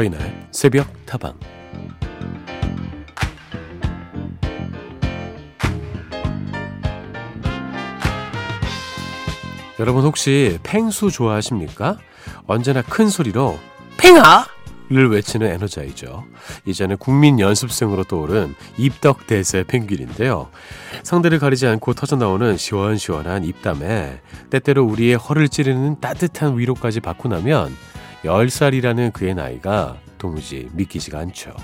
서인의 0.00 0.18
새벽 0.50 0.86
타방 1.04 1.38
여러분 9.78 10.04
혹시 10.04 10.58
팽수 10.62 11.10
좋아하십니까? 11.10 11.98
언제나 12.46 12.80
큰 12.80 13.10
소리로 13.10 13.58
팽아! 13.98 14.46
를 14.92 15.08
외치는 15.08 15.46
에너자이죠. 15.46 16.24
이제는 16.64 16.96
국민 16.96 17.38
연습생으로 17.38 18.02
떠오른 18.02 18.56
입덕 18.76 19.28
대세 19.28 19.62
펭귄인데요. 19.62 20.48
상대를 21.04 21.38
가리지 21.38 21.68
않고 21.68 21.94
터져나오는 21.94 22.56
시원시원한 22.56 23.44
입담에 23.44 24.20
때때로 24.50 24.84
우리의 24.84 25.14
허를 25.14 25.48
찌르는 25.48 26.00
따뜻한 26.00 26.58
위로까지 26.58 26.98
받고 26.98 27.28
나면 27.28 27.72
10살이라는 28.24 29.12
그의 29.12 29.34
나이가 29.34 29.96
도무지 30.18 30.68
믿기지가 30.72 31.18
않죠. 31.20 31.54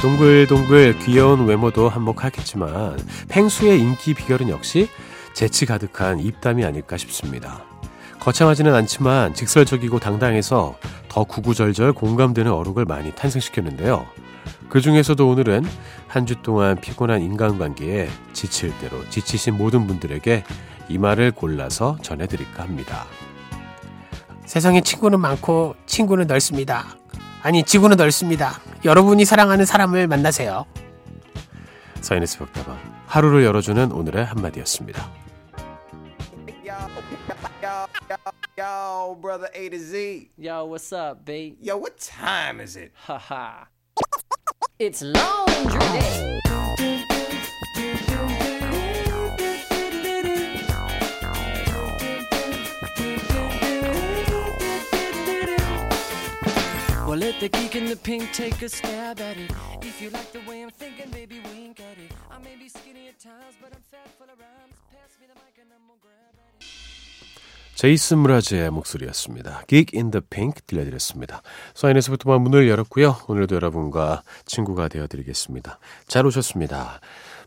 동글동글 0.00 1.00
귀여운 1.00 1.44
외모도 1.46 1.88
한몫하겠지만 1.88 2.98
팽수의 3.28 3.80
인기 3.80 4.14
비결은 4.14 4.48
역시 4.48 4.88
재치 5.34 5.66
가득한 5.66 6.20
입담이 6.20 6.64
아닐까 6.64 6.96
싶습니다. 6.96 7.77
거창하지는 8.20 8.74
않지만 8.74 9.34
직설적이고 9.34 9.98
당당해서 10.00 10.76
더 11.08 11.24
구구절절 11.24 11.92
공감되는 11.92 12.50
어록을 12.52 12.84
많이 12.84 13.12
탄생시켰는데요. 13.14 14.06
그 14.68 14.80
중에서도 14.80 15.26
오늘은 15.26 15.64
한 16.08 16.26
주 16.26 16.36
동안 16.42 16.76
피곤한 16.80 17.22
인간관계에 17.22 18.08
지칠 18.32 18.76
대로 18.78 19.08
지치신 19.08 19.56
모든 19.56 19.86
분들에게 19.86 20.44
이 20.88 20.98
말을 20.98 21.32
골라서 21.32 21.96
전해드릴까 22.02 22.62
합니다. 22.62 23.06
세상에 24.46 24.80
친구는 24.80 25.20
많고 25.20 25.74
친구는 25.86 26.26
넓습니다. 26.26 26.86
아니 27.42 27.62
지구는 27.62 27.96
넓습니다. 27.96 28.58
여러분이 28.84 29.24
사랑하는 29.24 29.64
사람을 29.64 30.06
만나세요. 30.06 30.66
사인의 32.00 32.26
벽다방 32.38 32.78
하루를 33.06 33.44
열어주는 33.44 33.92
오늘의 33.92 34.24
한마디였습니다. 34.24 35.08
Yo, 38.56 39.18
brother 39.20 39.50
A 39.54 39.68
to 39.68 39.78
Z. 39.78 40.30
Yo, 40.38 40.64
what's 40.64 40.92
up, 40.92 41.24
B? 41.24 41.56
Yo, 41.60 41.76
what 41.76 41.98
time 41.98 42.60
is 42.60 42.76
it? 42.76 42.92
Ha 42.94 43.18
ha. 43.18 43.68
it's 44.78 45.02
laundry 45.02 45.78
day. 45.78 46.40
Well, 57.06 57.16
let 57.16 57.40
the 57.40 57.48
geek 57.48 57.74
in 57.76 57.86
the 57.86 57.96
pink 57.96 58.32
take 58.32 58.62
a 58.62 58.68
stab 58.68 59.20
at 59.20 59.36
it. 59.36 59.50
If 59.82 60.00
you 60.00 60.10
like 60.10 60.32
the 60.32 60.40
way 60.48 60.62
I'm 60.62 60.70
thinking, 60.70 61.10
baby, 61.10 61.40
wink 61.52 61.80
at 61.80 61.98
it. 61.98 62.12
I 62.30 62.38
may 62.38 62.56
be 62.56 62.68
skinny 62.68 63.08
at 63.08 63.18
times, 63.18 63.56
but 63.60 63.72
I'm 63.74 63.82
fat 63.90 64.08
full 64.16 64.28
of 64.32 64.38
rhymes. 64.38 64.76
Pass 64.90 65.18
me 65.20 65.26
the 65.26 65.34
mic 65.34 65.56
and 65.60 65.70
I'm 65.72 65.86
gonna 65.88 66.00
grab. 66.00 66.27
제이슨 67.78 68.18
무라즈의 68.18 68.72
목소리였습니다. 68.72 69.62
Geek 69.68 69.96
in 69.96 70.10
the 70.10 70.20
Pink 70.28 70.62
들려드렸습니다. 70.66 71.42
사인에서부터 71.74 72.36
문을 72.36 72.68
열었고요. 72.68 73.14
오늘도 73.28 73.54
여러분과 73.54 74.22
친구가 74.46 74.88
되어드리겠습니다. 74.88 75.78
잘 76.08 76.26
오셨습니다. 76.26 76.98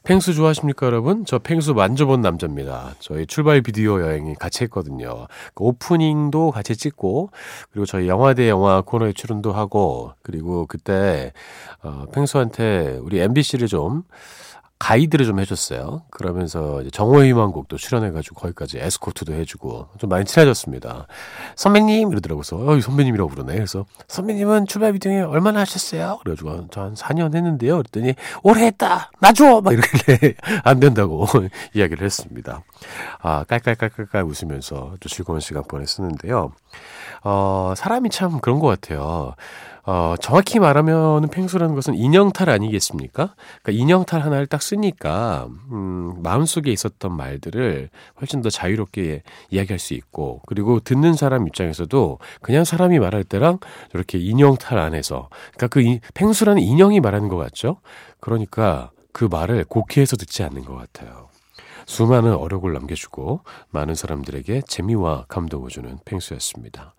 펭수 0.05 0.33
좋아하십니까, 0.33 0.85
여러분? 0.85 1.25
저 1.25 1.37
펭수 1.37 1.73
만져본 1.73 2.21
남자입니다. 2.21 2.95
저희 2.99 3.27
출발 3.27 3.61
비디오 3.61 3.99
여행이 4.01 4.35
같이 4.35 4.63
했거든요. 4.63 5.27
그 5.53 5.65
오프닝도 5.65 6.51
같이 6.51 6.77
찍고, 6.77 7.31
그리고 7.69 7.85
저희 7.85 8.07
영화대 8.07 8.47
영화 8.47 8.79
코너에 8.79 9.11
출연도 9.11 9.51
하고, 9.51 10.13
그리고 10.23 10.65
그때, 10.65 11.33
어, 11.83 12.05
펭수한테 12.13 12.99
우리 13.01 13.19
MBC를 13.19 13.67
좀, 13.67 14.03
가이드를 14.81 15.27
좀 15.27 15.39
해줬어요. 15.39 16.01
그러면서 16.09 16.81
정오의 16.91 17.29
희망곡도 17.29 17.77
출연해가지고 17.77 18.35
거기까지 18.35 18.79
에스코트도 18.79 19.31
해주고 19.31 19.89
좀 19.99 20.09
많이 20.09 20.25
친해졌습니다. 20.25 21.05
선배님 21.55 22.11
이러더라고요. 22.11 22.67
어, 22.67 22.81
선배님이라고 22.81 23.29
부르네. 23.29 23.53
그래서 23.53 23.85
선배님은 24.07 24.65
출발 24.65 24.93
비중에 24.93 25.21
얼마나 25.21 25.59
하셨어요? 25.59 26.17
그래가지고 26.23 26.69
저한 26.71 26.95
4년 26.95 27.35
했는데요. 27.35 27.77
그랬더니 27.77 28.15
오래 28.41 28.65
했다. 28.65 29.11
놔줘. 29.19 29.61
막 29.61 29.71
이렇게 29.71 30.33
안 30.65 30.79
된다고 30.79 31.27
이야기를 31.75 32.03
했습니다. 32.03 32.63
아 33.21 33.43
깔깔깔깔깔 33.43 34.23
웃으면서 34.23 34.95
또 34.99 35.09
즐거운 35.09 35.39
시간 35.41 35.61
보냈었는데요. 35.63 36.53
어 37.23 37.73
사람이 37.77 38.09
참 38.09 38.39
그런 38.39 38.57
것 38.57 38.65
같아요. 38.65 39.35
어, 39.83 40.15
정확히 40.19 40.59
말하면 40.59 41.29
펭수라는 41.29 41.73
것은 41.75 41.95
인형탈 41.95 42.49
아니겠습니까? 42.49 43.35
그러니까 43.61 43.81
인형탈 43.83 44.21
하나를 44.21 44.45
딱 44.47 44.61
쓰니까, 44.61 45.47
음, 45.71 46.21
마음속에 46.21 46.71
있었던 46.71 47.15
말들을 47.15 47.89
훨씬 48.19 48.41
더 48.41 48.49
자유롭게 48.49 49.23
이야기할 49.49 49.79
수 49.79 49.93
있고, 49.93 50.41
그리고 50.45 50.79
듣는 50.79 51.13
사람 51.13 51.47
입장에서도 51.47 52.19
그냥 52.41 52.63
사람이 52.63 52.99
말할 52.99 53.23
때랑 53.23 53.59
이렇게 53.93 54.19
인형탈 54.19 54.77
안에서, 54.77 55.29
그러니까 55.55 55.67
그 55.67 55.81
이, 55.81 55.99
펭수라는 56.13 56.61
인형이 56.61 56.99
말하는 56.99 57.27
것 57.27 57.37
같죠? 57.37 57.77
그러니까 58.19 58.91
그 59.11 59.25
말을 59.25 59.65
곡해해서 59.65 60.15
듣지 60.15 60.43
않는 60.43 60.63
것 60.63 60.75
같아요. 60.75 61.30
수많은 61.85 62.33
어록을 62.33 62.73
남겨주고 62.73 63.41
많은 63.69 63.95
사람들에게 63.95 64.61
재미와 64.67 65.25
감동을 65.27 65.69
주는 65.69 65.97
펭수였습니다. 66.05 66.93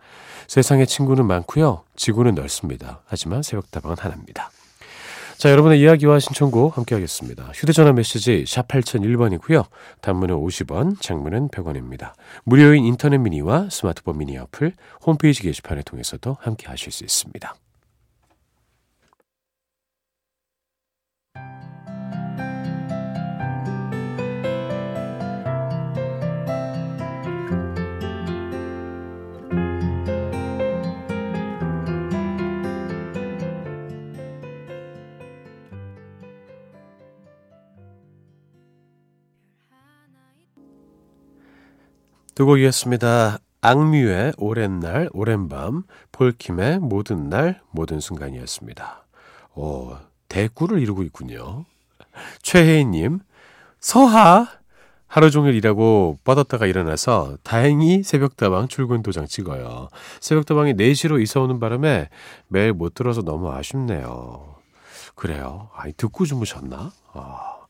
세상에 0.47 0.87
친구는 0.87 1.26
많고요. 1.26 1.84
지구는 1.97 2.34
넓습니다. 2.34 3.03
하지만 3.06 3.43
새벽다방은 3.43 3.97
하나입니다. 3.98 4.50
자, 5.43 5.50
여러분의 5.50 5.81
이야기와 5.81 6.20
신청곡 6.20 6.76
함께 6.76 6.94
하겠습니다. 6.94 7.50
휴대전화 7.53 7.93
메시지 7.93 8.44
샵 8.47 8.69
8001번이고요. 8.69 9.65
단문은 10.00 10.37
50원, 10.37 11.00
장문은 11.00 11.49
100원입니다. 11.49 12.12
무료인 12.44 12.84
인터넷 12.84 13.19
미니와 13.19 13.69
스마트폰 13.69 14.19
미니 14.19 14.38
어플, 14.38 14.72
홈페이지 15.04 15.43
게시판을 15.43 15.82
통해서도 15.82 16.37
함께 16.41 16.69
하실 16.69 16.93
수 16.93 17.03
있습니다. 17.03 17.54
두 42.34 42.47
곡이었습니다. 42.47 43.38
악뮤의 43.60 44.32
오랜 44.38 44.81
날, 44.81 45.09
오랜 45.12 45.48
밤, 45.48 45.84
폴킴의 46.12 46.78
모든 46.78 47.28
날, 47.28 47.60
모든 47.70 48.00
순간이었습니다. 48.00 49.04
오, 49.54 49.97
대꾸를 50.28 50.81
이루고 50.81 51.03
있군요. 51.04 51.66
최혜인님, 52.43 53.20
서하! 53.81 54.49
하루 55.06 55.31
종일 55.31 55.55
일하고 55.55 56.19
뻗었다가 56.25 56.64
일어나서 56.64 57.37
다행히 57.43 58.02
새벽다방 58.02 58.69
출근 58.69 59.02
도장 59.02 59.26
찍어요. 59.26 59.90
새벽다방이 60.20 60.73
4시로 60.73 61.20
이사 61.20 61.38
오는 61.40 61.61
바람에 61.61 62.08
매일 62.49 62.73
못 62.73 62.94
들어서 62.94 63.20
너무 63.20 63.52
아쉽네요. 63.52 64.56
그래요. 65.14 65.69
아니, 65.75 65.93
듣고 65.93 66.25
주무셨나? 66.25 66.93
아. 67.12 67.62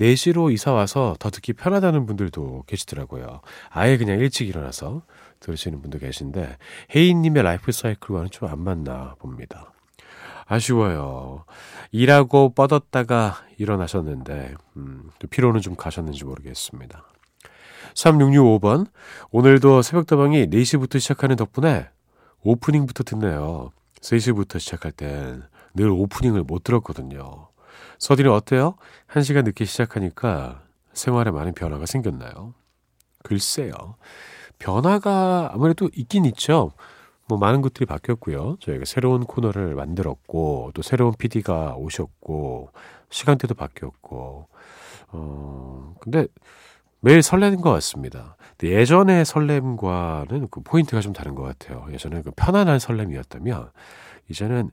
4시로 0.00 0.52
이사 0.52 0.72
와서 0.72 1.14
더 1.18 1.30
듣기 1.30 1.52
편하다는 1.52 2.06
분들도 2.06 2.64
계시더라고요. 2.66 3.40
아예 3.70 3.96
그냥 3.96 4.18
일찍 4.18 4.48
일어나서 4.48 5.02
들으시는 5.40 5.80
분도 5.82 5.98
계신데 5.98 6.56
혜인님의 6.94 7.42
라이프 7.42 7.72
사이클과는 7.72 8.30
좀 8.30 8.48
안 8.48 8.60
맞나 8.60 9.14
봅니다. 9.18 9.72
아쉬워요. 10.46 11.44
일하고 11.92 12.54
뻗었다가 12.54 13.36
일어나셨는데 13.58 14.54
음, 14.76 15.10
피로는 15.30 15.60
좀 15.60 15.76
가셨는지 15.76 16.24
모르겠습니다. 16.24 17.04
3665번 17.94 18.86
오늘도 19.30 19.82
새벽다방이 19.82 20.46
4시부터 20.48 20.98
시작하는 20.98 21.36
덕분에 21.36 21.88
오프닝부터 22.42 23.04
듣네요. 23.04 23.70
3시부터 24.00 24.58
시작할 24.58 24.92
땐 24.92 25.44
늘 25.74 25.88
오프닝을 25.90 26.42
못 26.42 26.64
들었거든요. 26.64 27.48
서디는 27.98 28.30
어때요? 28.30 28.76
한 29.06 29.22
시간 29.22 29.44
늦게 29.44 29.64
시작하니까 29.64 30.62
생활에 30.92 31.30
많은 31.30 31.54
변화가 31.54 31.86
생겼나요? 31.86 32.54
글쎄요. 33.22 33.72
변화가 34.58 35.50
아무래도 35.52 35.90
있긴 35.94 36.24
있죠. 36.26 36.72
뭐 37.28 37.38
많은 37.38 37.62
것들이 37.62 37.86
바뀌었고요. 37.86 38.56
저희가 38.60 38.84
새로운 38.84 39.24
코너를 39.24 39.74
만들었고 39.74 40.72
또 40.74 40.82
새로운 40.82 41.14
PD가 41.16 41.74
오셨고 41.76 42.70
시간대도 43.08 43.54
바뀌었고 43.54 44.48
어 45.12 45.94
근데 46.00 46.26
매일 47.00 47.22
설레는 47.22 47.60
것 47.60 47.70
같습니다. 47.70 48.36
예전의 48.62 49.24
설렘과는 49.24 50.48
그 50.50 50.60
포인트가 50.62 51.00
좀 51.00 51.12
다른 51.12 51.34
것 51.34 51.42
같아요. 51.42 51.86
예전에 51.92 52.20
그 52.22 52.30
편안한 52.36 52.78
설렘이었다면 52.78 53.70
이제는 54.28 54.70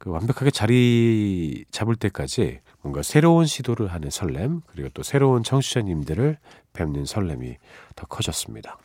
그 0.00 0.08
완벽하게 0.08 0.50
자리 0.50 1.66
잡을 1.70 1.94
때까지 1.94 2.60
뭔가 2.80 3.02
새로운 3.02 3.44
시도를 3.44 3.88
하는 3.88 4.08
설렘 4.08 4.62
그리고 4.72 4.88
또 4.94 5.02
새로운 5.02 5.42
청취자님들을 5.42 6.38
뵙는 6.72 7.04
설렘이 7.04 7.58
더 7.96 8.06
커졌습니다. 8.06 8.78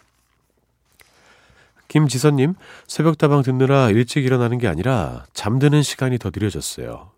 김지선님, 1.87 2.55
새벽다방 2.87 3.43
듣느라 3.43 3.89
일찍 3.91 4.25
일어나는 4.25 4.57
게 4.57 4.67
아니라 4.67 5.25
잠드는 5.33 5.83
시간이 5.83 6.17
더 6.17 6.31
느려졌어요. 6.35 7.11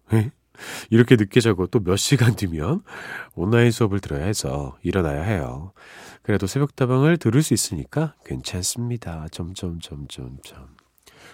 이렇게 0.91 1.15
늦게 1.15 1.39
자고 1.39 1.65
또 1.65 1.79
몇 1.79 1.95
시간 1.97 2.35
뒤면 2.35 2.83
온라인 3.33 3.71
수업을 3.71 3.99
들어야 3.99 4.25
해서 4.25 4.77
일어나야 4.83 5.23
해요. 5.23 5.71
그래도 6.21 6.45
새벽다방을 6.45 7.17
들을 7.17 7.41
수 7.41 7.55
있으니까 7.55 8.13
괜찮습니다. 8.25 9.25
점점점점점. 9.31 10.67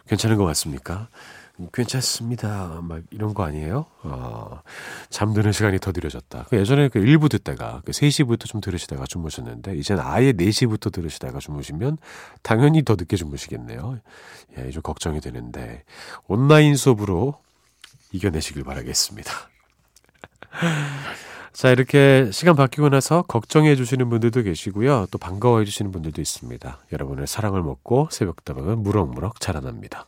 괜찮은 0.08 0.38
것 0.38 0.46
같습니까? 0.46 1.10
괜찮습니다. 1.72 2.82
막 2.82 3.02
이런 3.12 3.34
거 3.34 3.44
아니에요? 3.44 3.86
어, 4.04 4.62
잠드는 5.10 5.52
시간이 5.52 5.80
더 5.80 5.92
느려졌다. 5.92 6.48
그 6.50 6.58
예전에 6.58 6.88
그 6.90 7.00
1부 7.00 7.30
듣다가 7.30 7.82
그 7.86 7.92
3시부터 7.92 8.46
좀 8.46 8.60
들으시다가 8.60 9.06
주무셨는데 9.06 9.76
이젠 9.76 10.00
아예 10.00 10.34
4시부터 10.34 10.92
들으시다가 10.92 11.40
주무시면 11.40 11.98
당연히 12.42 12.84
더 12.84 12.96
늦게 12.96 13.18
주무시겠네요. 13.18 14.00
예, 14.58 14.72
좀 14.72 14.82
걱정이 14.82 15.22
되는데 15.22 15.84
온라인 16.28 16.76
수업으로 16.76 17.40
이겨내시길 18.12 18.64
바라겠습니다. 18.64 19.32
자, 21.54 21.70
이렇게 21.70 22.32
시간 22.32 22.56
바뀌고 22.56 22.90
나서 22.90 23.22
걱정해 23.22 23.76
주시는 23.76 24.10
분들도 24.10 24.42
계시고요. 24.42 25.06
또 25.12 25.20
반가워해 25.20 25.66
주시는 25.66 25.92
분들도 25.92 26.20
있습니다. 26.20 26.80
여러분의 26.92 27.28
사랑을 27.28 27.62
먹고 27.62 28.08
새벽다방은 28.12 28.82
무럭무럭 28.82 29.40
자라납니다. 29.40 30.08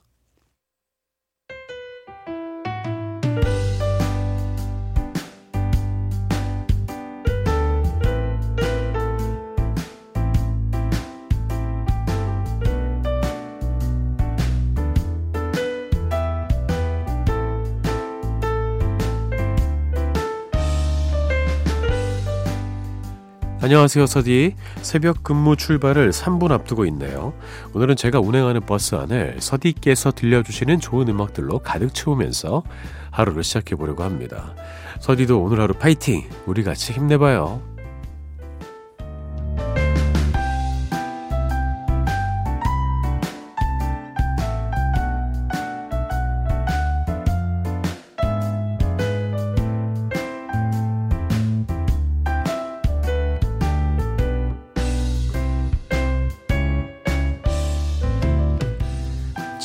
안녕하세요, 23.65 24.05
서디. 24.05 24.53
새벽 24.83 25.23
근무 25.23 25.55
출발을 25.55 26.11
3분 26.11 26.51
앞두고 26.51 26.85
있네요. 26.85 27.33
오늘은 27.73 27.95
제가 27.95 28.19
운행하는 28.19 28.63
버스 28.63 28.93
안을 28.93 29.37
서디께서 29.39 30.11
들려주시는 30.11 30.79
좋은 30.79 31.07
음악들로 31.07 31.57
가득 31.57 31.91
채우면서 31.91 32.61
하루를 33.09 33.43
시작해 33.43 33.75
보려고 33.75 34.03
합니다. 34.03 34.53
서디도 34.99 35.41
오늘 35.41 35.61
하루 35.61 35.73
파이팅! 35.73 36.29
우리 36.45 36.61
같이 36.61 36.93
힘내봐요. 36.93 37.74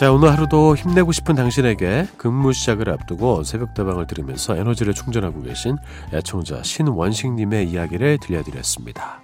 자, 0.00 0.10
오늘 0.10 0.32
하루도 0.32 0.76
힘내고 0.76 1.12
싶은 1.12 1.34
당신에게 1.34 2.06
근무 2.16 2.54
시작을 2.54 2.88
앞두고 2.88 3.42
새벽다방을 3.42 4.06
들으면서 4.06 4.56
에너지를 4.56 4.94
충전하고 4.94 5.42
계신 5.42 5.76
애청자 6.14 6.62
신원식님의 6.62 7.68
이야기를 7.68 8.16
들려드렸습니다. 8.16 9.20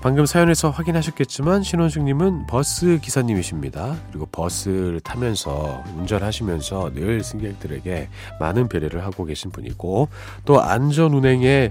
방금 0.00 0.26
사연에서 0.26 0.70
확인하셨겠지만 0.70 1.62
신원식님은 1.62 2.48
버스 2.48 2.98
기사님이십니다. 3.00 3.94
그리고 4.10 4.26
버스를 4.26 4.98
타면서 4.98 5.84
운전하시면서 5.96 6.94
늘 6.94 7.22
승객들에게 7.22 8.08
많은 8.40 8.68
배려를 8.68 9.04
하고 9.04 9.26
계신 9.26 9.52
분이고 9.52 10.08
또 10.44 10.60
안전 10.60 11.14
운행의 11.14 11.70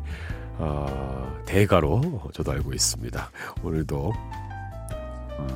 어, 0.60 1.36
대가로 1.46 2.22
저도 2.32 2.54
알고 2.54 2.72
있습니다. 2.72 3.32
오늘도 3.64 4.14
음, 4.14 4.47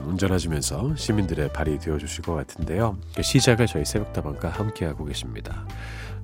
운전하시면서 0.06 0.96
시민들의 0.96 1.54
발이 1.54 1.80
되어주실 1.80 2.24
것 2.24 2.34
같은데요. 2.36 2.98
시작을 3.20 3.68
저희 3.68 3.86
새벽다방과 3.86 4.50
함께하고 4.50 5.06
계십니다. 5.06 5.66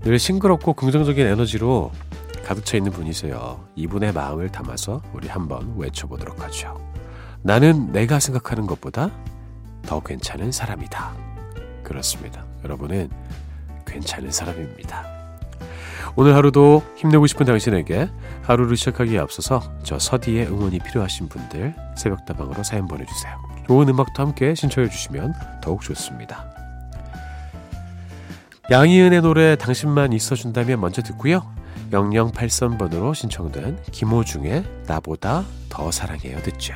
늘 0.02 0.20
싱그럽고 0.20 0.74
긍정적인 0.74 1.26
에너지로 1.26 1.92
가득 2.46 2.66
차 2.66 2.78
있는 2.78 2.92
분이세요. 2.92 3.66
이분의 3.76 4.14
마음을 4.14 4.50
담아서 4.50 5.02
우리 5.14 5.28
한번 5.28 5.74
외쳐보도록 5.78 6.44
하죠. 6.44 6.80
나는 7.42 7.92
내가 7.92 8.20
생각하는 8.20 8.68
것보다 8.68 9.12
더 9.84 10.02
괜찮은 10.02 10.52
사람이다. 10.52 11.14
그렇습니다. 11.84 12.46
여러분은 12.64 13.10
괜찮은 13.86 14.32
사람입니다. 14.32 15.18
오늘 16.16 16.36
하루도 16.36 16.84
힘내고 16.96 17.28
싶은 17.28 17.46
당신에게 17.46 18.10
하루를 18.42 18.76
시작하기에 18.76 19.20
앞서서 19.20 19.62
저 19.84 20.00
서디의 20.00 20.48
응원이 20.48 20.80
필요하신 20.80 21.30
분들 21.30 21.76
새벽다방으로 21.96 22.64
사연 22.64 22.88
보내주세요. 22.88 23.47
좋은 23.68 23.90
음악도 23.90 24.24
함께 24.24 24.56
신청해 24.56 24.90
주시면 24.90 25.34
더욱 25.62 25.82
좋습니다. 25.82 26.46
양희은의 28.72 29.22
노래 29.22 29.56
당신만 29.56 30.14
있어준다면 30.14 30.80
먼저 30.80 31.02
듣고요. 31.02 31.44
0083번으로 31.92 33.16
신청된 33.16 33.78
김호중의 33.92 34.64
나보다 34.88 35.46
더 35.70 35.92
사랑해요 35.92 36.42
듣죠. 36.42 36.76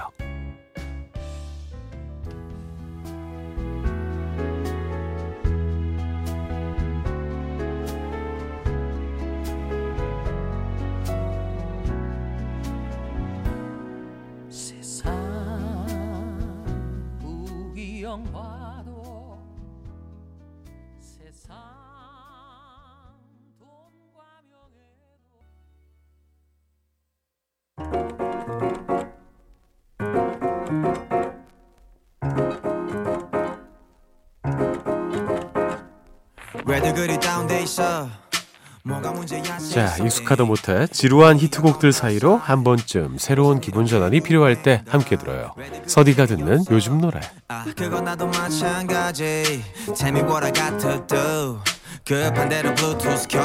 자, 39.72 39.98
익숙하다 40.04 40.46
못해 40.46 40.88
지루한 40.88 41.38
히트곡들 41.38 41.92
사이로 41.92 42.38
한 42.38 42.64
번쯤 42.64 43.18
새로운 43.20 43.60
기분 43.60 43.86
전환이 43.86 44.22
필요할 44.22 44.64
때 44.64 44.84
함께 44.88 45.18
들어요. 45.18 45.54
서디가 45.86 46.26
듣는 46.26 46.64
요즘 46.72 47.00
노래. 47.02 47.20
아, 47.50 47.66
그건 47.76 48.06
나도 48.06 48.28
마찬가지 48.28 49.64
Tell 49.96 50.16
me 50.16 50.22
what 50.22 50.46
I 50.46 50.52
got 50.54 50.78
to 50.80 51.06
do 51.08 51.60
그 52.06 52.34
반대로 52.34 52.74
블루투스 52.76 53.28
켜 53.28 53.40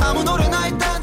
아무 0.00 0.22
노래나 0.24 0.66
틀어 0.78 0.95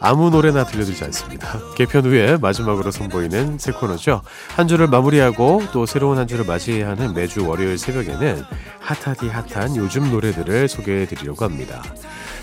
아무 0.00 0.30
노래나 0.30 0.64
들려드리지 0.64 1.04
않습니다. 1.04 1.58
개편 1.76 2.04
후에 2.04 2.36
마지막으로 2.36 2.90
선보이는 2.90 3.58
새 3.58 3.72
코너죠. 3.72 4.22
한 4.54 4.68
주를 4.68 4.86
마무리하고 4.86 5.62
또 5.72 5.86
새로운 5.86 6.18
한 6.18 6.26
주를 6.26 6.44
맞이해야 6.44 6.90
하는 6.90 7.14
매주 7.14 7.46
월요일 7.46 7.78
새벽에는 7.78 8.42
핫하디 8.80 9.28
핫한 9.28 9.76
요즘 9.76 10.10
노래들을 10.10 10.68
소개해 10.68 11.06
드리려고 11.06 11.44
합니다. 11.44 11.82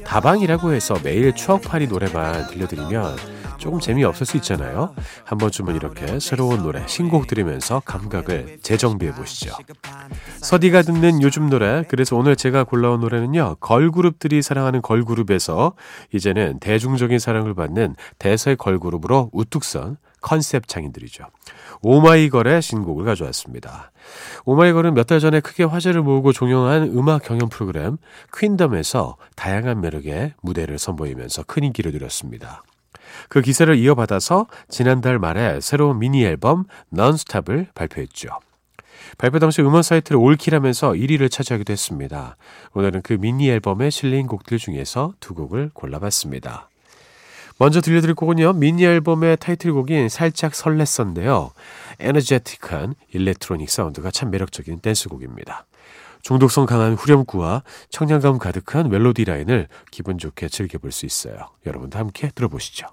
다방이라고 0.04 0.74
해서 0.74 0.98
매일 1.04 1.34
추억파리 1.34 1.88
노래만 1.88 2.48
들려드리면 2.48 3.16
조금 3.58 3.80
재미없을 3.80 4.26
수 4.26 4.38
있잖아요. 4.38 4.94
한 5.24 5.38
번쯤은 5.38 5.76
이렇게 5.76 6.20
새로운 6.20 6.62
노래, 6.64 6.86
신곡 6.88 7.28
들으면서 7.28 7.82
감각을 7.86 8.60
재정비해 8.62 9.14
보시죠. 9.14 9.56
서디가 10.42 10.82
듣는 10.84 11.22
요즘 11.22 11.50
노래, 11.50 11.84
그래서 11.88 12.16
오늘 12.16 12.36
제가 12.36 12.64
골라온 12.64 13.00
노래는요, 13.00 13.56
걸그룹들이 13.60 14.42
사랑하는 14.42 14.82
걸그룹에서 14.82 15.74
이제는 16.14 16.60
대중적인 16.60 17.20
사랑을 17.20 17.54
받는 17.54 17.96
대세 18.20 18.56
걸그룹으로 18.56 19.30
우뚝 19.34 19.64
선 19.64 19.98
컨셉 20.22 20.68
장인들이죠. 20.68 21.26
오마이걸의 21.82 22.62
신곡을 22.62 23.06
가져왔습니다. 23.06 23.92
오마이걸은 24.46 24.96
몇 24.96 25.06
달 25.06 25.20
전에 25.20 25.40
크게 25.40 25.64
화제를 25.66 26.02
모으고 26.02 26.34
종영한 26.34 26.84
음악 26.98 27.22
경연 27.22 27.50
프로그램 27.50 27.98
퀸덤에서 28.36 29.18
다양한 29.36 29.82
매력의 29.82 30.34
무대를 30.42 30.80
선보이면서 30.80 31.44
큰 31.44 31.64
인기를 31.64 31.92
누렸습니다. 31.92 32.64
그 33.30 33.42
기세를 33.42 33.78
이어받아서 33.78 34.48
지난달 34.70 35.20
말에 35.20 35.60
새로운 35.62 36.00
미니 36.00 36.24
앨범 36.24 36.66
넌스탑을 36.90 37.68
발표했죠. 37.74 38.30
발표 39.18 39.40
당시 39.40 39.62
음원 39.62 39.84
사이트를 39.84 40.18
올킬하면서 40.18 40.92
1위를 40.92 41.32
차지하기도 41.32 41.72
했습니다. 41.72 42.36
오늘은 42.74 43.02
그 43.02 43.14
미니 43.14 43.50
앨범에 43.50 43.90
실린 43.90 44.28
곡들 44.28 44.58
중에서 44.58 45.14
두 45.20 45.34
곡을 45.34 45.72
골라봤습니다. 45.74 46.70
먼저 47.58 47.80
들려드릴 47.80 48.16
곡은요. 48.16 48.54
미니 48.54 48.84
앨범의 48.84 49.38
타이틀곡인 49.38 50.10
살짝 50.10 50.52
설렜었는데요. 50.52 51.52
에너제틱한 52.00 52.96
일렉트로닉 53.14 53.70
사운드가 53.70 54.12
참 54.12 54.30
매력적인 54.30 54.80
댄스곡입니다. 54.80 55.66
중독성 56.22 56.66
강한 56.66 56.96
후렴구와 56.96 57.64
청량감 57.90 58.40
가득한 58.40 58.90
멜로디 58.90 59.26
라인을 59.26 59.68
기분 59.92 60.18
좋게 60.18 60.50
즐겨볼 60.50 60.92
수 60.92 61.06
있어요. 61.06 61.36
여러분도 61.66 61.98
함께 61.98 62.30
들어보시죠. 62.34 62.88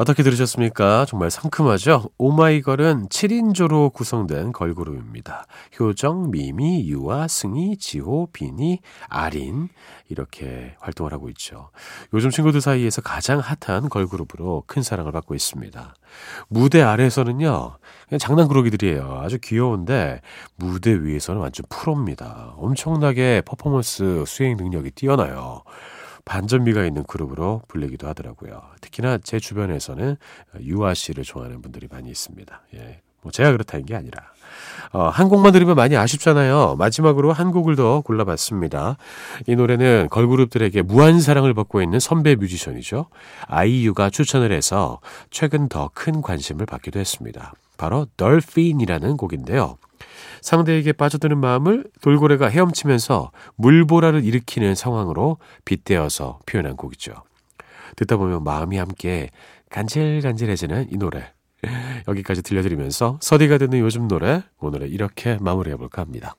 어떻게 0.00 0.22
들으셨습니까? 0.22 1.04
정말 1.04 1.30
상큼하죠? 1.30 2.08
오마이걸은 2.16 3.10
7인조로 3.10 3.92
구성된 3.92 4.52
걸그룹입니다. 4.52 5.44
효정, 5.78 6.30
미미, 6.30 6.88
유아, 6.88 7.28
승희, 7.28 7.76
지호, 7.76 8.30
비니, 8.32 8.80
아린 9.10 9.68
이렇게 10.08 10.74
활동을 10.80 11.12
하고 11.12 11.28
있죠. 11.28 11.68
요즘 12.14 12.30
친구들 12.30 12.62
사이에서 12.62 13.02
가장 13.02 13.40
핫한 13.40 13.90
걸그룹으로 13.90 14.64
큰 14.66 14.82
사랑을 14.82 15.12
받고 15.12 15.34
있습니다. 15.34 15.94
무대 16.48 16.80
아래에서는요. 16.80 17.76
그냥 18.08 18.18
장난꾸러기들이에요. 18.18 19.20
아주 19.22 19.38
귀여운데 19.38 20.22
무대 20.56 20.94
위에서는 20.94 21.42
완전 21.42 21.66
프로입니다. 21.68 22.54
엄청나게 22.56 23.42
퍼포먼스 23.44 24.24
수행 24.26 24.56
능력이 24.56 24.92
뛰어나요. 24.92 25.62
반전미가 26.24 26.84
있는 26.84 27.04
그룹으로 27.04 27.62
불리기도 27.68 28.08
하더라고요. 28.08 28.62
특히나 28.80 29.18
제 29.18 29.38
주변에서는 29.38 30.16
유아 30.60 30.94
씨를 30.94 31.24
좋아하는 31.24 31.62
분들이 31.62 31.88
많이 31.90 32.10
있습니다. 32.10 32.62
예. 32.74 33.02
뭐 33.22 33.32
제가 33.32 33.52
그렇다는 33.52 33.86
게 33.86 33.94
아니라 33.94 34.30
어, 34.92 35.04
한 35.08 35.28
곡만 35.28 35.52
들으면 35.52 35.76
많이 35.76 35.96
아쉽잖아요. 35.96 36.74
마지막으로 36.76 37.32
한 37.32 37.52
곡을 37.52 37.76
더 37.76 38.00
골라봤습니다. 38.00 38.96
이 39.46 39.54
노래는 39.54 40.08
걸그룹들에게 40.10 40.82
무한 40.82 41.20
사랑을 41.20 41.54
받고 41.54 41.80
있는 41.80 42.00
선배 42.00 42.34
뮤지션이죠. 42.34 43.06
아이유가 43.46 44.10
추천을 44.10 44.50
해서 44.50 44.98
최근 45.30 45.68
더 45.68 45.90
큰 45.94 46.22
관심을 46.22 46.66
받기도 46.66 46.98
했습니다. 46.98 47.52
바로 47.76 48.06
덜핀이라는 48.16 49.16
곡인데요. 49.16 49.78
상대에게 50.42 50.92
빠져드는 50.92 51.38
마음을 51.38 51.84
돌고래가 52.00 52.48
헤엄치면서 52.48 53.30
물보라를 53.56 54.24
일으키는 54.24 54.74
상황으로 54.74 55.36
빗대어서 55.64 56.40
표현한 56.46 56.76
곡이죠. 56.76 57.12
듣다 57.96 58.16
보면 58.16 58.42
마음이 58.42 58.76
함께 58.76 59.30
간질간질해지는 59.70 60.88
이 60.90 60.96
노래. 60.96 61.30
여기까지 62.08 62.42
들려드리면서 62.42 63.18
서디가 63.20 63.58
듣는 63.58 63.78
요즘 63.80 64.08
노래 64.08 64.42
오늘은 64.58 64.88
이렇게 64.88 65.38
마무리해볼까 65.40 66.02
합니다. 66.02 66.36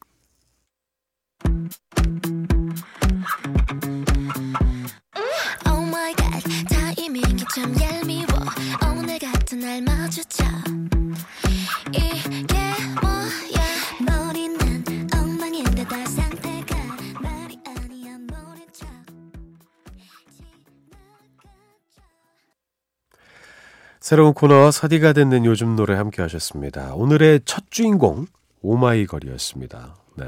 새로운 24.11 24.33
코너 24.33 24.71
서디가 24.71 25.13
듣는 25.13 25.45
요즘 25.45 25.77
노래 25.77 25.95
함께 25.95 26.21
하셨습니다. 26.21 26.93
오늘의 26.95 27.43
첫 27.45 27.71
주인공 27.71 28.25
오마이걸이었습니다. 28.61 29.95
네. 30.17 30.25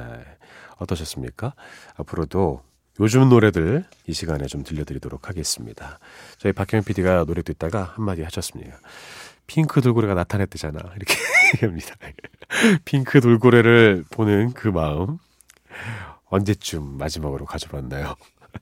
어떠셨습니까? 0.78 1.54
앞으로도 1.98 2.62
요즘 3.02 3.28
노래들 3.28 3.84
이 4.08 4.13
시간에 4.13 4.46
좀 4.46 4.63
들려드리도록 4.63 5.28
하겠습니다. 5.28 6.00
저희 6.38 6.54
박경 6.54 6.86
PD가 6.86 7.25
노래 7.25 7.42
듣다가 7.42 7.92
한마디 7.98 8.24
하셨습니다. 8.24 8.80
핑크 9.48 9.82
돌고래가 9.82 10.13
나타났대잖아. 10.13 10.80
이렇게 10.96 11.16
얘기합니다. 11.56 11.94
핑크 12.86 13.20
돌고래를 13.20 14.06
보는 14.12 14.54
그 14.54 14.70
마음 14.70 15.18
언제쯤 16.30 16.98
마지막으로 16.98 17.44
가져봤나요? 17.44 18.16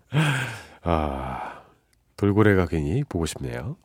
아, 0.82 1.62
돌고래가 2.18 2.66
괜히 2.66 3.04
보고 3.04 3.28
싶네요. 3.28 3.78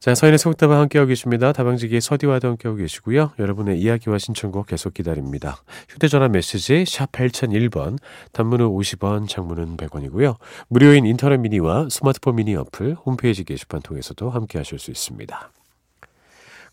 자, 0.00 0.14
서인의 0.14 0.38
속담과 0.38 0.80
함께하고 0.80 1.08
계십니다. 1.08 1.52
다방지기의 1.52 2.00
서디와도 2.00 2.48
함께하고 2.48 2.78
계시고요. 2.78 3.32
여러분의 3.38 3.78
이야기와 3.78 4.16
신청곡 4.16 4.68
계속 4.68 4.94
기다립니다. 4.94 5.62
휴대전화 5.90 6.28
메시지 6.28 6.86
샵 6.86 7.12
8001번, 7.12 7.98
단문은 8.32 8.66
50원, 8.66 9.28
장문은 9.28 9.76
100원이고요. 9.76 10.36
무료인 10.68 11.04
인터넷 11.04 11.36
미니와 11.36 11.88
스마트폰 11.90 12.36
미니 12.36 12.56
어플, 12.56 12.94
홈페이지 13.04 13.44
게시판 13.44 13.82
통해서도 13.82 14.30
함께하실 14.30 14.78
수 14.78 14.90
있습니다. 14.90 15.52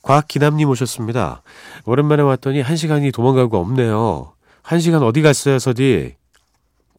곽기남님 0.03 0.69
오셨습니다. 0.69 1.41
오랜만에 1.83 2.23
왔더니 2.23 2.61
한 2.61 2.77
시간이 2.77 3.11
도망가고 3.11 3.57
없네요. 3.57 4.31
한 4.61 4.79
시간 4.79 5.03
어디 5.03 5.21
갔어요, 5.21 5.59
서디? 5.59 6.15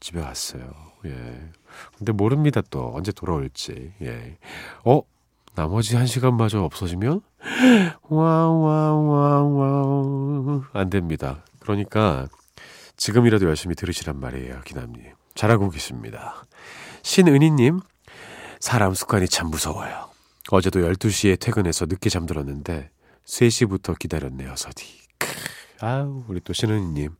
집에 0.00 0.20
갔어요. 0.20 0.74
예. 1.06 1.40
근데 1.96 2.12
모릅니다, 2.12 2.60
또. 2.68 2.92
언제 2.94 3.12
돌아올지. 3.12 3.92
예. 4.02 4.36
어? 4.84 5.00
나머지 5.58 5.96
한 5.96 6.06
시간마저 6.06 6.62
없어지면? 6.62 7.20
와와와와. 8.02 9.40
안 10.72 10.88
됩니다. 10.88 11.44
그러니까 11.58 12.28
지금이라도 12.96 13.48
열심히 13.48 13.74
들으시란 13.74 14.20
말이에요, 14.20 14.60
기남님. 14.64 15.02
잘하고 15.34 15.70
계십니다. 15.70 16.46
신은희님, 17.02 17.80
사람 18.60 18.94
습관이 18.94 19.26
참 19.26 19.48
무서워요. 19.48 20.10
어제도 20.52 20.78
12시에 20.78 21.40
퇴근해서 21.40 21.86
늦게 21.86 22.08
잠들었는데 22.08 22.90
3시부터 23.26 23.98
기다렸네요, 23.98 24.54
서디. 24.54 24.86
크, 25.18 25.26
아우, 25.80 26.22
우리 26.28 26.38
또 26.38 26.52
신은희님. 26.52 27.16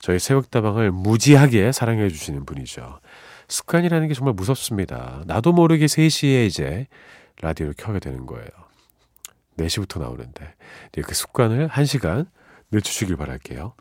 저희 0.00 0.18
새벽다방을 0.18 0.90
무지하게 0.90 1.70
사랑해 1.70 2.08
주시는 2.08 2.46
분이죠. 2.46 2.98
습관이라는 3.46 4.08
게 4.08 4.14
정말 4.14 4.34
무섭습니다. 4.34 5.22
나도 5.26 5.52
모르게 5.52 5.86
3시에 5.86 6.48
이제 6.48 6.88
라디오를 7.40 7.74
켜게 7.76 8.00
되는 8.00 8.26
거예요. 8.26 8.48
4시부터 9.58 10.00
나오는데. 10.00 10.54
네, 10.92 11.02
그 11.02 11.14
습관을 11.14 11.68
1시간 11.68 12.26
늦추시길 12.70 13.16
바랄게요. 13.16 13.74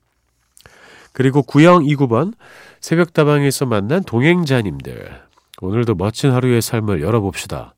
그리고 1.11 1.41
9029번 1.43 2.33
새벽다방에서 2.81 3.65
만난 3.65 4.03
동행자님들. 4.03 5.23
오늘도 5.61 5.95
멋진 5.95 6.31
하루의 6.31 6.61
삶을 6.61 7.01
열어봅시다. 7.01 7.75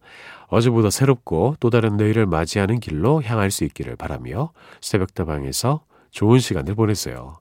어제보다 0.47 0.89
새롭고 0.89 1.55
또 1.59 1.69
다른 1.69 1.97
내일을 1.97 2.25
맞이하는 2.25 2.79
길로 2.79 3.21
향할 3.21 3.51
수 3.51 3.63
있기를 3.65 3.95
바라며 3.95 4.51
새벽다방에서 4.81 5.83
좋은 6.11 6.39
시간을 6.39 6.73
보냈어요. 6.73 7.39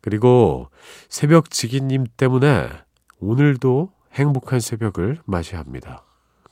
그리고 0.00 0.70
새벽지기님 1.08 2.06
때문에 2.16 2.68
오늘도 3.20 3.92
행복한 4.14 4.60
새벽을 4.60 5.18
맞이합니다. 5.26 6.05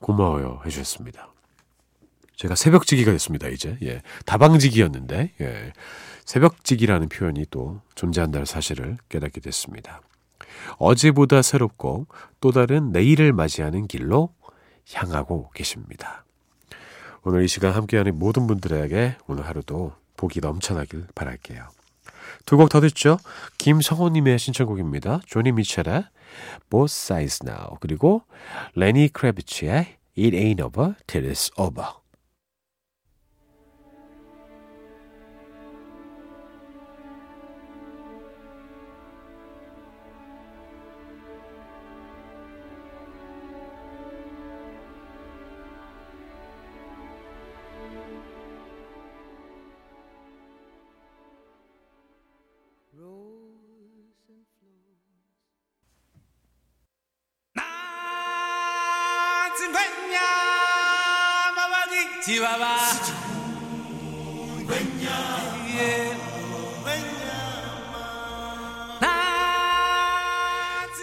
고마워요 0.04 0.60
해주셨습니다. 0.66 1.32
제가 2.36 2.54
새벽지기가 2.54 3.10
됐습니다, 3.12 3.48
이제. 3.48 3.78
예. 3.82 4.02
다방지기였는데, 4.26 5.32
예. 5.40 5.72
새벽지기라는 6.26 7.08
표현이 7.08 7.46
또 7.50 7.80
존재한다는 7.94 8.44
사실을 8.44 8.98
깨닫게 9.08 9.40
됐습니다. 9.40 10.02
어제보다 10.76 11.40
새롭고 11.40 12.06
또 12.40 12.50
다른 12.50 12.92
내일을 12.92 13.32
맞이하는 13.32 13.86
길로 13.86 14.34
향하고 14.92 15.50
계십니다. 15.54 16.26
오늘 17.22 17.42
이 17.42 17.48
시간 17.48 17.72
함께하는 17.72 18.18
모든 18.18 18.46
분들에게 18.46 19.16
오늘 19.26 19.46
하루도 19.46 19.92
복이 20.18 20.40
넘쳐나길 20.40 21.06
바랄게요. 21.14 21.68
두 22.46 22.56
곡 22.56 22.68
더 22.68 22.80
듣죠. 22.80 23.18
김성호님의 23.58 24.38
신청곡입니다. 24.38 25.20
조니 25.26 25.52
미첼의 25.52 26.04
Both 26.70 26.92
Sides 26.92 27.40
Now 27.46 27.76
그리고 27.80 28.22
레니 28.74 29.08
크래비치의 29.08 29.96
It 30.16 30.36
Ain't 30.36 30.62
Over 30.62 30.94
Till 31.06 31.30
It's 31.30 31.50
Over. 31.58 32.03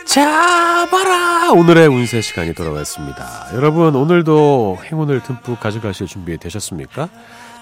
잡아라! 0.06 1.52
오늘의 1.54 1.88
운세 1.88 2.22
시간이 2.22 2.54
돌아왔습니다. 2.54 3.48
여러분, 3.54 3.96
오늘도 3.96 4.80
행운을 4.84 5.24
듬뿍 5.24 5.60
가져가실 5.60 6.08
준비 6.08 6.38
되셨습니까? 6.38 7.08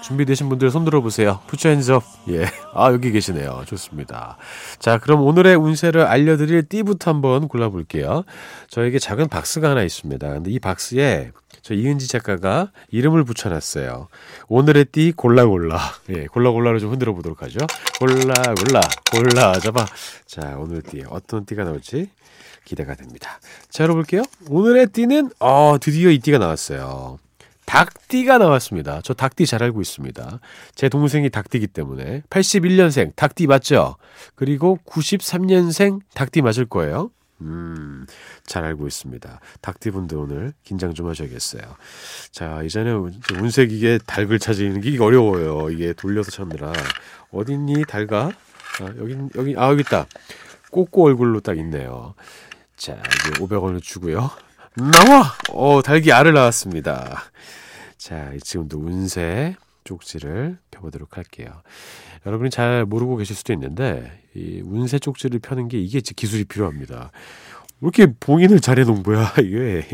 준비되신 0.02 0.48
분들 0.48 0.70
손 0.70 0.84
들어보세요. 0.84 1.40
푸처 1.46 1.68
핸즈업. 1.68 2.02
예. 2.28 2.46
아, 2.74 2.90
여기 2.92 3.10
계시네요. 3.10 3.62
좋습니다. 3.66 4.36
자, 4.78 4.98
그럼 4.98 5.22
오늘의 5.22 5.56
운세를 5.56 6.02
알려드릴 6.02 6.68
띠부터 6.68 7.10
한번 7.10 7.48
골라볼게요. 7.48 8.24
저에게 8.68 8.98
작은 8.98 9.28
박스가 9.28 9.70
하나 9.70 9.82
있습니다. 9.82 10.28
근데 10.28 10.50
이 10.50 10.58
박스에 10.58 11.32
저 11.62 11.74
이은지 11.74 12.08
작가가 12.08 12.70
이름을 12.90 13.24
붙여놨어요. 13.24 14.08
오늘의 14.48 14.86
띠 14.86 15.12
골라골라. 15.12 15.78
예, 16.10 16.26
골라골라를 16.26 16.80
좀 16.80 16.90
흔들어 16.90 17.12
보도록 17.12 17.42
하죠. 17.42 17.58
골라골라, 17.98 18.80
골라 19.12 19.52
잡아. 19.60 19.86
자, 20.26 20.56
오늘 20.58 20.82
띠 20.82 21.04
어떤 21.08 21.44
띠가 21.44 21.64
나올지 21.64 22.10
기대가 22.64 22.94
됩니다. 22.94 23.38
자, 23.68 23.84
열어볼게요. 23.84 24.22
오늘의 24.48 24.88
띠는 24.88 25.30
어, 25.40 25.76
드디어 25.80 26.10
이 26.10 26.18
띠가 26.18 26.38
나왔어요. 26.38 27.18
닭띠가 27.70 28.38
나왔습니다. 28.38 29.00
저 29.04 29.14
닭띠 29.14 29.46
잘 29.46 29.62
알고 29.62 29.80
있습니다. 29.80 30.40
제 30.74 30.88
동생이 30.88 31.30
닭띠기 31.30 31.68
때문에 31.68 32.24
81년생 32.28 33.14
닭띠 33.14 33.46
맞죠? 33.46 33.96
그리고 34.34 34.80
93년생 34.84 36.00
닭띠 36.14 36.42
맞을 36.42 36.66
거예요. 36.66 37.12
음, 37.42 38.06
잘 38.44 38.64
알고 38.64 38.88
있습니다. 38.88 39.38
닭띠분들 39.60 40.18
오늘 40.18 40.52
긴장 40.64 40.94
좀 40.94 41.08
하셔야겠어요. 41.08 41.62
자, 42.32 42.60
이전에 42.64 42.90
운세기계 43.38 44.00
닭을 44.04 44.40
찾으는 44.40 44.80
게 44.80 44.98
어려워요. 45.00 45.70
이게 45.70 45.92
돌려서 45.92 46.32
찾느라. 46.32 46.72
어딨니, 47.30 47.84
닭아? 47.86 48.32
아, 48.80 48.84
여기, 48.98 49.16
여기, 49.36 49.54
아, 49.56 49.70
여기 49.70 49.82
있다. 49.82 50.06
꼬꼬 50.72 51.04
얼굴로 51.04 51.38
딱 51.38 51.56
있네요. 51.58 52.14
자, 52.76 52.94
이제 52.94 53.30
500원을 53.40 53.80
주고요. 53.80 54.28
나와! 54.74 55.32
어, 55.50 55.82
닭이 55.82 56.10
알을 56.12 56.34
낳았습니다. 56.34 57.30
자, 58.00 58.32
지금도 58.42 58.78
운세 58.78 59.56
쪽지를 59.84 60.56
펴보도록 60.70 61.18
할게요. 61.18 61.50
여러분이 62.24 62.48
잘 62.48 62.86
모르고 62.86 63.16
계실 63.16 63.36
수도 63.36 63.52
있는데, 63.52 64.22
이 64.34 64.62
운세 64.64 64.98
쪽지를 65.00 65.38
펴는 65.40 65.68
게 65.68 65.78
이게 65.78 66.00
기술이 66.00 66.44
필요합니다. 66.44 67.10
왜 67.82 67.90
이렇게 67.92 68.06
봉인을 68.18 68.60
잘 68.60 68.78
해놓은 68.78 69.02
거야, 69.02 69.34
이게. 69.44 69.86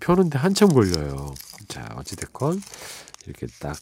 펴는데 0.00 0.38
한참 0.38 0.70
걸려요. 0.70 1.34
자, 1.68 1.86
어찌됐건, 1.96 2.62
이렇게 3.26 3.46
딱 3.60 3.76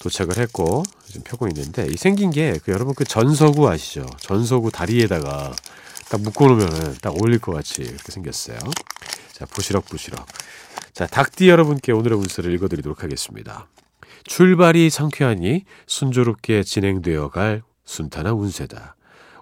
도착을 0.00 0.38
했고, 0.38 0.82
지금 1.06 1.22
펴고 1.22 1.46
있는데, 1.46 1.86
이 1.86 1.96
생긴 1.96 2.32
게, 2.32 2.58
그 2.64 2.72
여러분 2.72 2.94
그 2.96 3.04
전서구 3.04 3.68
아시죠? 3.68 4.06
전서구 4.18 4.72
다리에다가 4.72 5.54
딱 6.10 6.20
묶어놓으면 6.20 6.96
딱 7.00 7.14
어울릴 7.14 7.38
것 7.38 7.52
같이 7.52 7.82
이렇게 7.82 8.10
생겼어요. 8.10 8.58
자, 9.34 9.46
부시럭부시럭. 9.46 10.26
자, 10.92 11.06
닭띠 11.06 11.48
여러분께 11.48 11.90
오늘의 11.90 12.18
운세를 12.18 12.52
읽어드리도록 12.52 13.02
하겠습니다. 13.02 13.66
출발이 14.24 14.90
상쾌하니 14.90 15.64
순조롭게 15.86 16.62
진행되어 16.62 17.30
갈 17.30 17.62
순탄한 17.84 18.34
운세다. 18.34 18.94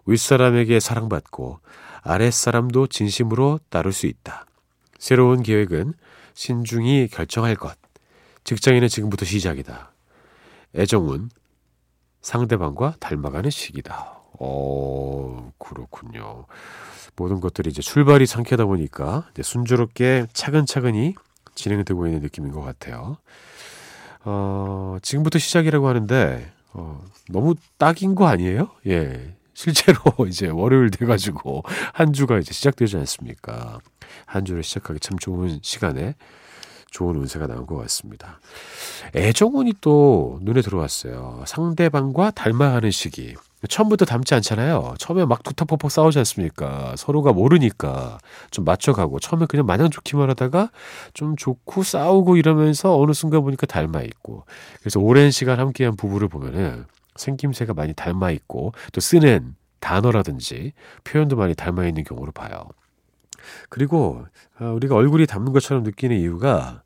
윗사람에게 0.06 0.78
사랑받고 0.78 1.58
아랫사람도 2.02 2.86
진심으로 2.86 3.58
따를 3.68 3.92
수 3.92 4.06
있다. 4.06 4.46
새로운 4.98 5.42
계획은 5.42 5.94
신중히 6.34 7.08
결정할 7.08 7.56
것. 7.56 7.76
직장인은 8.44 8.86
지금부터 8.86 9.24
시작이다. 9.24 9.92
애정은 10.76 11.30
상대방과 12.22 12.94
닮아가는 13.00 13.50
시기다. 13.50 14.20
어, 14.38 15.52
그렇군요. 15.58 16.46
모든 17.16 17.40
것들이 17.40 17.70
이제 17.70 17.82
출발이 17.82 18.26
상쾌하다 18.26 18.66
보니까 18.66 19.28
이제 19.32 19.42
순조롭게 19.42 20.28
차근차근히 20.32 21.16
진행되고 21.62 22.06
있는 22.06 22.20
느낌인 22.20 22.52
것 22.52 22.62
같아요. 22.62 23.18
어, 24.24 24.98
지금부터 25.02 25.38
시작이라고 25.38 25.88
하는데, 25.88 26.50
어, 26.72 27.04
너무 27.28 27.54
딱인 27.78 28.14
거 28.14 28.26
아니에요? 28.26 28.70
예. 28.86 29.34
실제로 29.54 29.98
이제 30.26 30.48
월요일 30.48 30.90
돼가지고 30.90 31.64
한 31.92 32.12
주가 32.12 32.38
이제 32.38 32.52
시작되지 32.52 32.96
않습니까? 32.96 33.78
한 34.24 34.44
주를 34.44 34.62
시작하기 34.62 35.00
참 35.00 35.18
좋은 35.18 35.58
시간에 35.62 36.14
좋은 36.90 37.16
운세가 37.16 37.46
나온 37.46 37.66
것 37.66 37.76
같습니다. 37.76 38.40
애정운이 39.14 39.74
또 39.80 40.38
눈에 40.42 40.62
들어왔어요. 40.62 41.44
상대방과 41.46 42.30
닮아가는 42.32 42.90
시기. 42.90 43.36
처음부터 43.68 44.04
닮지 44.04 44.34
않잖아요. 44.34 44.94
처음에 44.98 45.26
막 45.26 45.42
툭탁폭폭 45.42 45.90
싸우지 45.90 46.18
않습니까? 46.18 46.94
서로가 46.96 47.32
모르니까 47.32 48.18
좀 48.50 48.64
맞춰가고 48.64 49.20
처음에 49.20 49.46
그냥 49.46 49.66
마냥 49.66 49.90
좋기만 49.90 50.30
하다가 50.30 50.70
좀 51.12 51.36
좋고 51.36 51.82
싸우고 51.82 52.36
이러면서 52.36 52.98
어느 52.98 53.12
순간 53.12 53.42
보니까 53.42 53.66
닮아 53.66 54.02
있고 54.02 54.44
그래서 54.80 55.00
오랜 55.00 55.30
시간 55.30 55.60
함께한 55.60 55.96
부부를 55.96 56.28
보면은 56.28 56.86
생김새가 57.16 57.74
많이 57.74 57.92
닮아 57.92 58.30
있고 58.30 58.72
또 58.92 59.00
쓰는 59.00 59.54
단어라든지 59.80 60.72
표현도 61.04 61.36
많이 61.36 61.54
닮아 61.54 61.86
있는 61.86 62.04
경우를 62.04 62.32
봐요. 62.32 62.64
그리고 63.68 64.24
어, 64.58 64.66
우리가 64.66 64.94
얼굴이 64.94 65.26
닮는 65.26 65.52
것처럼 65.52 65.82
느끼는 65.82 66.18
이유가 66.18 66.82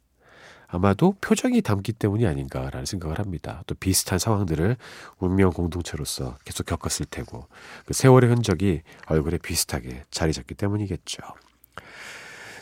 아마도 0.66 1.14
표정이 1.20 1.62
담기 1.62 1.92
때문이 1.92 2.26
아닌가라는 2.26 2.84
생각을 2.86 3.18
합니다. 3.18 3.62
또 3.66 3.74
비슷한 3.74 4.18
상황들을 4.18 4.76
운명 5.18 5.50
공동체로서 5.52 6.36
계속 6.44 6.66
겪었을 6.66 7.06
테고 7.10 7.46
그 7.86 7.94
세월의 7.94 8.30
흔적이 8.30 8.82
얼굴에 9.06 9.38
비슷하게 9.38 10.04
자리 10.10 10.32
잡기 10.32 10.54
때문이겠죠. 10.54 11.22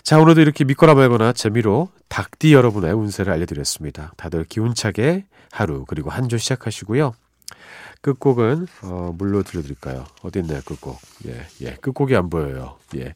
자, 0.03 0.19
오늘도 0.19 0.41
이렇게 0.41 0.65
믿거나 0.65 0.95
말거나 0.95 1.33
재미로 1.33 1.89
닭띠 2.09 2.53
여러분의 2.53 2.93
운세를 2.93 3.33
알려드렸습니다. 3.33 4.13
다들 4.17 4.45
기운차게 4.45 5.27
하루 5.53 5.85
그리고 5.87 6.11
한 6.11 6.29
주 6.29 6.39
시작하시고요. 6.39 7.15
끝곡은 8.01 8.67
어, 8.83 9.15
물로 9.17 9.43
들려드릴까요? 9.43 10.05
어디 10.23 10.41
있나요, 10.41 10.61
끝곡? 10.65 10.99
예, 11.27 11.47
예, 11.61 11.75
끝곡이 11.81 12.17
안 12.17 12.31
보여요. 12.31 12.79
예, 12.97 13.15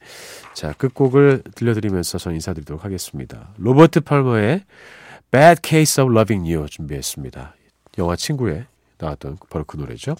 자, 0.55 0.73
끝곡을 0.73 1.43
들려드리면서 1.55 2.19
전 2.19 2.35
인사드리도록 2.35 2.85
하겠습니다. 2.85 3.49
로버트 3.59 4.01
팔머의 4.01 4.65
Bad 5.31 5.61
Case 5.65 6.03
of 6.03 6.13
Loving 6.13 6.53
You 6.53 6.69
준비했습니다. 6.69 7.55
영화 7.99 8.17
친구에 8.17 8.67
나왔던 8.99 9.39
바로 9.51 9.65
그 9.65 9.77
노래죠. 9.77 10.15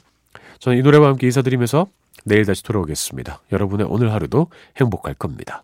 저는 0.59 0.79
이 0.79 0.83
노래와 0.83 1.09
함께 1.09 1.27
인사드리면서 1.27 1.87
내일 2.25 2.45
다시 2.45 2.63
돌아오겠습니다. 2.65 3.41
여러분의 3.53 3.87
오늘 3.89 4.13
하루도 4.13 4.49
행복할 4.79 5.15
겁니다. 5.15 5.63